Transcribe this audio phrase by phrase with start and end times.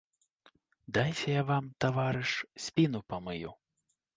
[0.95, 2.31] Дайце я вам, таварыш,
[2.67, 3.57] спіну памыю.